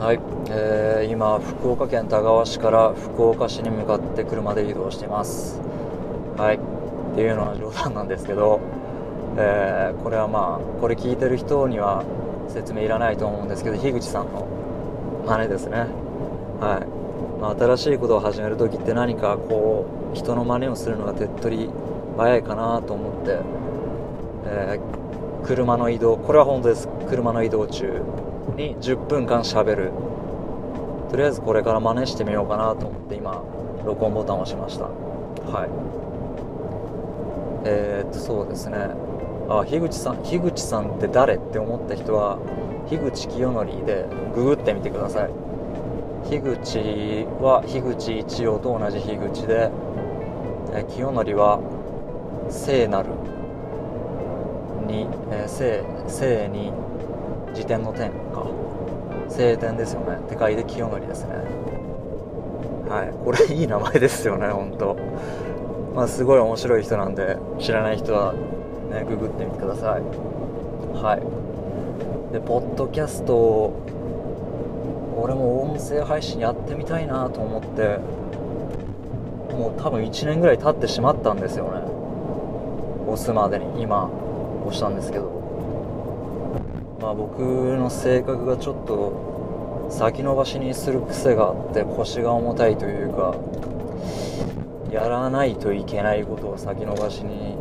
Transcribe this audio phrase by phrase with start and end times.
[0.00, 5.60] はい、えー今福岡県田川市から福岡市に向かって車で移動しています。
[6.38, 6.56] はい。
[6.56, 8.60] っていうのは冗談なんですけど、
[9.36, 12.02] えーこれはまあこれ聞いてる人には
[12.48, 14.48] 説明いらないと思うんですけど樋口さんの
[15.26, 15.80] 真似ですね。
[16.60, 21.70] はい、まあ、新しいことを始める時って何かこう人の真似をするのが手っ取り
[22.16, 23.38] 早いかなと思って、
[24.46, 25.00] えー
[25.44, 26.88] 車の移動これは本当です。
[27.06, 28.02] 車の移動中。
[28.56, 29.92] に10分間しゃべる。
[31.10, 33.42] とりあえずこれから真似してみようかなと思って今
[33.84, 34.84] 録音ボタンを押しました。
[34.84, 35.68] はい。
[37.64, 38.76] えー、っとそうですね。
[39.48, 42.38] あ樋口さん樋口さんって誰って思った人は
[42.88, 45.30] 樋口清則でググってみてください。
[46.28, 46.78] 樋口
[47.40, 49.70] は樋口一葉と同じ樋口で
[50.72, 51.58] えー清則は
[52.48, 53.08] 聖なる
[54.86, 56.72] に、えー、聖聖に
[57.54, 58.46] 辞典の典か。
[59.28, 60.16] 聖典ですよね。
[60.16, 61.34] って書いて清則ですね。
[62.88, 63.12] はい。
[63.24, 64.96] これいい名前ですよね本当
[65.94, 68.32] まあすごい面白い人なんで知らない人は
[68.90, 70.02] ねググってみてください。
[71.00, 71.20] はい。
[72.32, 73.72] でポッドキャスト
[75.16, 77.98] 俺も音声配信やってみたいなと思って
[79.54, 81.82] もう多分1年ぐらい経ってしまったんですよね。
[83.06, 83.82] 押すまでに。
[83.82, 84.08] 今
[84.64, 85.39] 押したんですけど。
[87.00, 93.34] まあ僕の性格がちょっと先延ばしにする癖があって腰が重たいというか
[94.90, 97.56] やらないといけないことを先延ばしに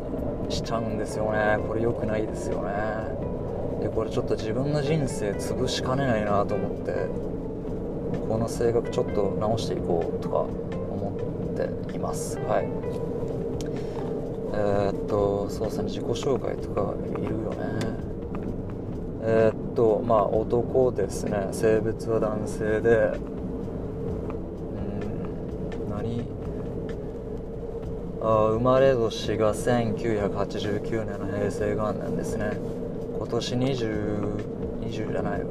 [0.49, 1.57] しちゃうんですよね。
[1.67, 2.73] これ良くないですよね。
[3.81, 7.07] でこれちょっと自分の人生潰しかねないなと思って
[8.27, 11.13] この性格ちょっと直していこうとか思
[11.53, 12.39] っています。
[12.39, 12.67] はい。
[14.51, 15.83] えーっとそうですね。
[15.85, 17.88] 自己紹介とかいるよね。
[19.31, 21.49] えーっとまあ男ですね。
[21.51, 23.11] 性別は男性で
[25.77, 26.25] うん何？
[28.21, 32.57] あ生まれ年が1989年の平成元年ですね。
[33.19, 35.45] 今年2020 20じゃないよ。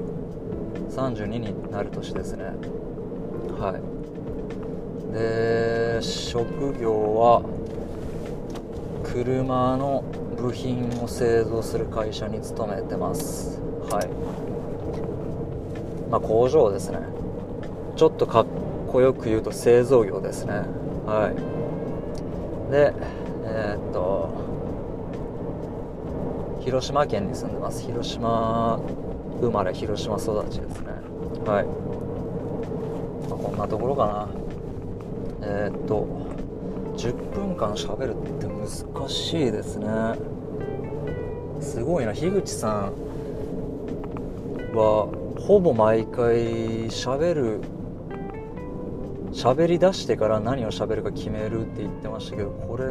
[0.90, 2.46] 32になる年ですね。
[3.60, 5.14] はい。
[5.14, 7.42] で職業は
[9.12, 10.04] 車の
[10.36, 13.60] 部品を製造する会社に勤めてます。
[13.90, 14.08] はい。
[16.10, 16.98] まあ工場ですね。
[17.96, 18.46] ちょっとかっ
[18.86, 20.62] こよく言うと製造業ですね。
[21.06, 21.32] は
[22.68, 22.70] い。
[22.70, 22.92] で
[23.44, 24.28] えーっと
[26.60, 27.82] 広島県に住んでます。
[27.82, 28.78] 広島
[29.40, 30.88] 生まれ広島育ちですね。
[31.46, 31.64] はい、
[33.30, 34.28] まあこんなところかな。
[35.40, 36.27] えーっと
[36.98, 39.86] 10分間喋るって難しいですね。
[41.60, 42.12] すごいな。
[42.12, 42.92] 樋口さん
[44.74, 45.08] は
[45.38, 47.60] ほぼ毎回喋る
[49.32, 52.84] 喋り出してから何を喋るか決めるって言ってましたけどこれ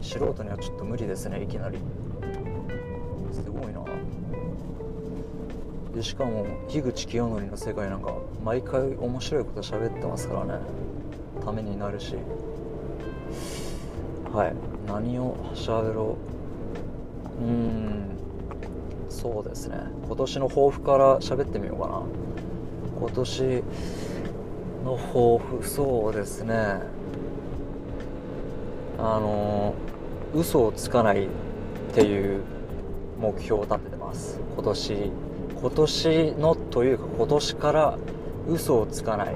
[0.00, 1.42] 素人にはちょっと無理ですね。
[1.42, 1.76] いきなり。
[3.30, 3.84] すごいな。
[5.94, 10.64] でしかも樋口清則の世界なんか毎回面白いこと喋ってますからね。
[11.44, 12.16] ためになるし。
[14.32, 14.54] はい。
[14.86, 16.16] 何を喋ろ
[17.40, 17.44] う。
[17.44, 18.00] うーん。
[19.08, 19.76] そうですね。
[20.06, 22.02] 今年の抱負から喋ってみようかな。
[22.98, 23.64] 今年
[24.84, 26.54] の抱負そうですね。
[28.98, 29.74] あの
[30.34, 31.28] 嘘をつかないっ
[31.92, 32.42] ていう
[33.20, 34.40] 目標を立ててます。
[34.54, 35.10] 今年。
[35.60, 37.98] 今年のというか今年から
[38.48, 39.34] 嘘をつかない。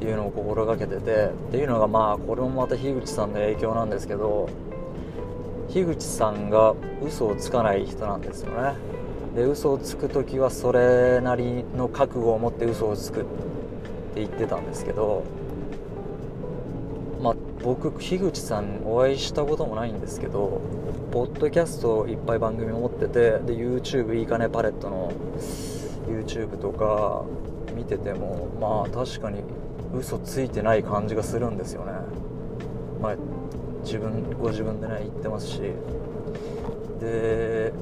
[0.00, 4.48] っていうのを心がけててっていうのがまあこれもまた樋口さんの影響なんですけど
[5.68, 6.74] 樋口さんが
[7.06, 8.72] 嘘をつかない人なんですよね。
[9.36, 13.28] で嘘をつく時はそれなりの覚悟を持って嘘をつくって
[14.16, 15.22] 言ってたんですけど
[17.22, 20.62] まあ僕樋口さんお会いしたこともないんですけど
[21.12, 25.12] ポッドキャストいっぱい番組持っててで YouTube いいかねパレットの
[26.08, 27.24] YouTube とか
[27.80, 29.39] 見ててもまあ確かに
[29.94, 31.92] 嘘ついてない感じがするんですよね。
[33.00, 33.16] まあ
[33.82, 35.60] 自分ご自分でね言ってますし。
[37.00, 37.72] で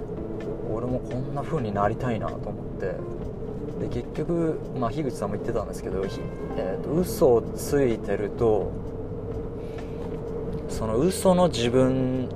[0.73, 2.95] 俺もこんな風になりたいなと思って。
[3.79, 6.05] で結局、まあ、樋口さんも言ってたんですけど、
[6.57, 8.73] えー、と嘘をついてると
[10.69, 12.29] その嘘の自分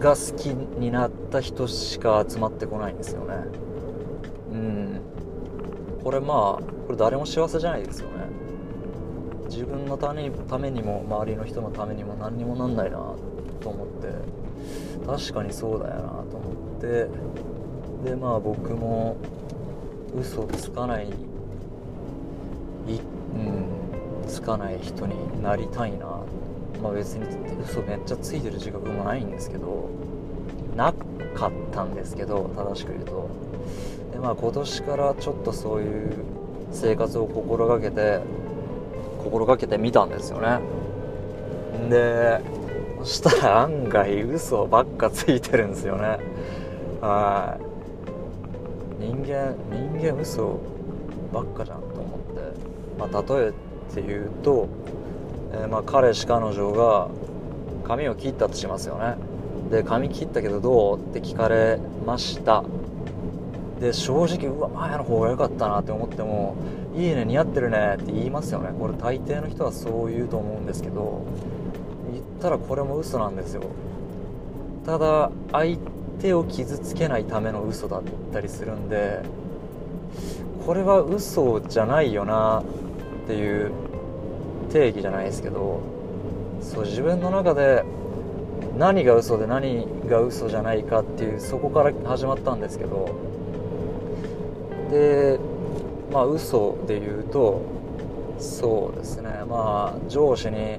[0.00, 3.36] が好きになった人しか集まってこないんですよね。
[4.52, 5.00] うん。
[6.02, 8.14] これまあこれ誰も幸せじゃないですよね。
[9.54, 12.96] 自分のためにためにも周りの人のためにも何にもなんないな
[13.60, 14.08] と思って
[15.06, 17.06] 確かにそうだよなと思って
[18.10, 19.16] でまあ僕も
[20.18, 21.12] 嘘つかない、うん、
[24.26, 26.20] つかない人になりたいな。
[26.82, 27.24] まあ別に
[27.62, 29.88] 嘘めっちゃついてる自覚もないんですけど
[30.76, 30.92] な
[31.34, 33.30] かったんですけど正しく言うと。
[34.12, 36.12] でまあ今年からちょっとそういう
[36.72, 38.20] 生活を心がけて
[39.24, 40.60] 心がけてみたんですよね。
[41.88, 42.40] で
[43.00, 46.18] そしたら案外嘘ばっかついてるんですよね。
[47.00, 49.04] はい。
[49.04, 50.58] 人間人間嘘
[51.32, 52.40] ばっかじゃんと思って、
[52.98, 53.52] まあ、例え
[53.94, 54.68] て言うと、
[55.52, 57.08] えー、まあ彼氏彼女が
[57.86, 59.16] 髪を切ったとしますよね。
[59.70, 62.64] で髪切ったけどどうって聞かれました。
[63.84, 66.56] で正直うわ前の方が良かったなって思っても
[66.96, 68.70] いいね似合ってるねって言いますよね。
[68.78, 71.22] これ大抵の人はそう言うと思うんですけど
[72.10, 73.62] 言ったらこれも嘘なんですよ。
[74.86, 75.76] ただ相
[76.18, 78.02] 手を傷つけないための嘘だっ
[78.32, 79.22] たりするんで
[80.64, 82.62] これは嘘じゃないよな
[83.24, 83.70] っていう
[84.72, 85.80] 定義じゃないですけど
[86.62, 87.84] そう自分の中で
[88.78, 93.33] 何が嘘で何が嘘じゃないかっていうそこから始まったんですけど
[94.94, 95.40] で
[96.12, 97.62] まあ嘘で言うと
[98.38, 100.78] そうですねまあ上司に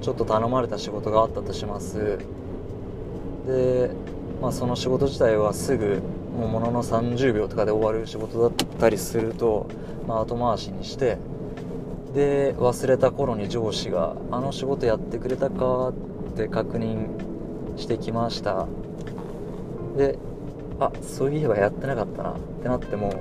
[0.00, 2.18] ちょっと頼まれた仕事があったとします
[3.46, 3.90] で、
[4.40, 6.00] まあ、その仕事自体はすぐ
[6.38, 9.68] もうものの30秒とかで終わる仕事だったりすると、
[10.08, 11.18] まあ、後回しにして
[12.14, 15.92] で忘れた頃に上司が「あの仕事やってくれたか?」
[16.32, 18.66] って確認してきました
[19.96, 20.18] で
[20.80, 23.12] あそういえばやってなかったなってなっても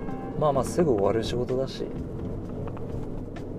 [0.41, 1.85] まあまあすぐ終わる仕事だし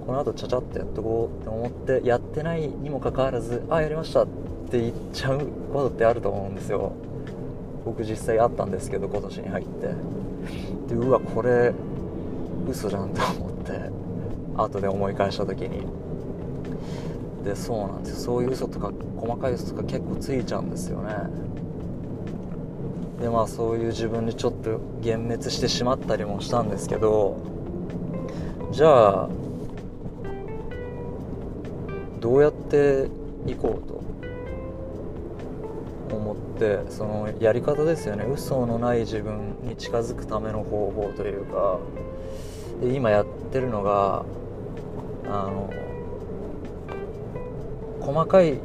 [0.05, 4.27] この後ちゃちゃっとやっとこうって思ってやってないにもかかわらずあやりましたっ
[4.69, 6.93] て言っちゃうことってあると思うんですよ。
[7.85, 9.95] 僕実際あったんですけど今年に入って。
[10.89, 11.73] でうわこれ
[12.69, 13.73] 嘘じゃんと思って
[14.57, 15.87] 後で思い返した時に。
[17.45, 18.17] でそうなんですよ。
[18.25, 21.15] そういう嘘とか細かい嘘とか結構ついちゃうんですよね。
[23.23, 27.41] でまあそういう自分でちょっと幻滅してしまったりもしたんですけど
[28.73, 29.29] じゃあ
[32.21, 33.09] どうやって
[33.47, 33.89] いこう
[36.11, 38.25] と思ってそのやり方ですよね。
[38.25, 41.79] 嘘のない自分に近づくための方法というか。
[42.81, 44.25] で今やってるのが
[45.27, 45.71] あの
[48.01, 48.59] 細かい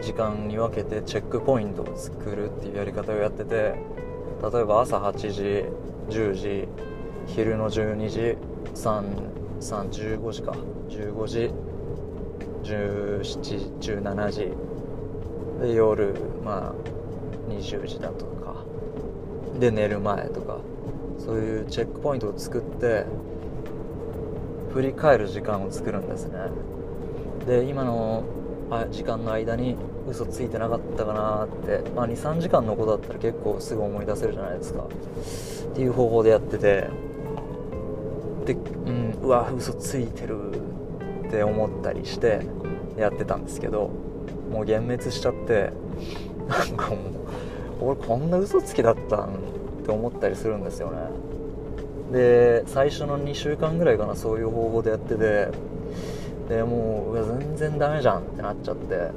[0.00, 5.64] 時間に分けてチェックポイントを作るっていうやり方をやってて例えば朝8時
[6.08, 6.68] 10時
[7.26, 8.36] 昼の12時
[8.74, 10.52] 315時か。
[10.88, 11.50] 15時
[12.62, 14.52] 1717時
[15.60, 16.14] で夜
[16.44, 18.54] まあ20時だとか。
[19.58, 20.58] で寝る前とか。
[21.18, 23.04] そういうチェックポイントを作って
[24.72, 26.38] 振り返る時間を作るんですね。
[27.46, 28.22] で今の
[28.90, 29.76] 時間の間に
[30.08, 34.82] 嘘ついてなかったかなって、まあ、23時間のことだったら結構すぐ思い出せるじゃないですか。
[34.82, 36.88] っていう方法でやってて。
[38.44, 40.54] でうんうわ嘘ついてる
[41.26, 42.40] って思ったりして
[42.96, 43.90] やってたんですけど
[44.50, 45.70] もう幻滅しちゃって
[46.48, 46.98] なんかもう
[47.80, 49.34] 俺こんな嘘つきだったん
[49.82, 50.98] って思ったりするんですよね。
[52.12, 55.48] で最初の2週間ぐらいかなそういう方法でやってて。
[56.48, 59.10] でもう全然ダメじゃんってなっちゃって。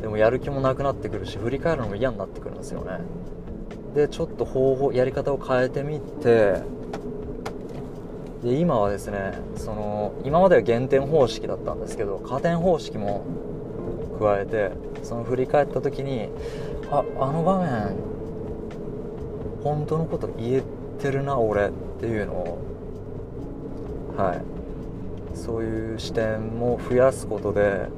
[0.00, 3.00] でもやる気もなくなってくるし振り返るのも嫌になってくるんですよね。
[3.94, 6.62] でちょっと方法やり方を変えてみて
[8.42, 13.24] で今はですねその今までは減点方式だったんですけど加点方式も
[14.20, 14.70] 加えて
[15.02, 16.28] その振り返った時に
[16.90, 17.96] ああの場面
[19.64, 20.62] 本当のこと言え
[21.00, 22.58] てるな俺っていうのを。
[24.16, 24.57] はい。
[25.38, 27.88] そういう視点も増やすことで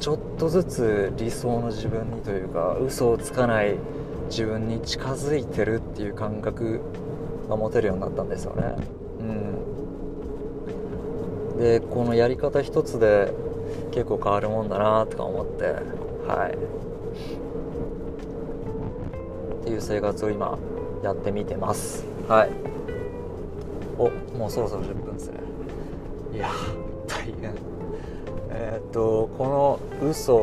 [0.00, 3.76] ちょっとずつ理想の自分にというか嘘をつかない
[4.28, 6.80] 自分に近づいてるっていう感覚
[7.48, 8.74] が持てるようになったんですよね。
[11.54, 11.58] うん。
[11.58, 13.32] でこのやり方一つで
[13.92, 15.64] 結構変わるもんだなとか思って
[16.26, 16.58] はい。
[19.62, 20.58] っていう生活を今
[21.04, 22.04] やってみてます。
[22.28, 22.50] はい。
[23.96, 25.53] おもうそろそろ10分ですね。
[26.34, 26.50] いや
[27.06, 27.54] 大変。
[28.50, 30.34] えー、っとこの嘘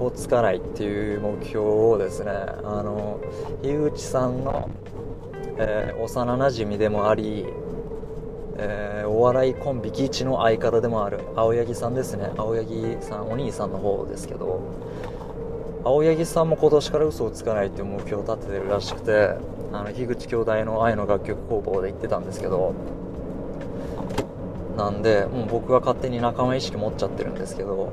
[0.00, 3.20] をつかないっていう目標をですねあの
[3.62, 4.68] 樋口さんの、
[5.58, 7.46] えー、幼なじみでもあり、
[8.58, 12.32] えー、お笑いコンビギチの相方でもある青柳さんですね。
[12.36, 14.60] 青柳さんお兄さんの方ですけど
[15.84, 19.36] 青柳さんも今年から嘘をつかないっていう目標を立ててるらしくて
[19.72, 22.74] あの樋口兄弟の愛の楽曲工房で言ってたんですけど
[24.76, 27.92] なんでもう僕が勝手に仲間意識持っちゃってるんですけど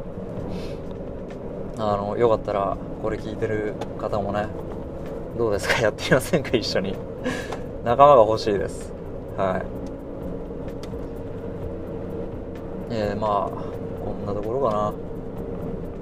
[1.77, 4.47] あのよかったらこれ聞いてる方もね
[5.37, 5.79] どうですか？
[5.81, 6.49] やってみませんか？
[6.55, 6.95] 一緒に。
[7.83, 8.93] 仲間が欲しいです。
[9.37, 9.63] はい。
[12.95, 13.57] えー、まあ
[14.05, 14.93] こんなところかな。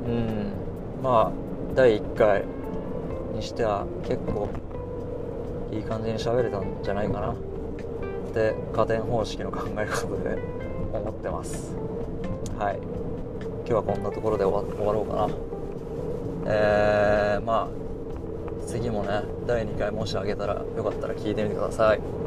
[0.07, 0.51] うん。
[1.01, 1.31] まあ
[1.75, 2.43] 第1回
[3.33, 4.49] にしては結構
[5.71, 7.31] いい感じに喋れたんじゃないかな。
[7.31, 7.35] っ
[8.33, 10.60] て加点方式の考え方で。
[10.97, 11.75] 思ってます。
[12.57, 12.79] はい。
[13.65, 15.29] 今日はこんなところで終わ終わろうかな。
[16.47, 17.81] えー、まあ
[18.67, 22.20] 次もね第2回もしあげたらよかったら聞いてみてください。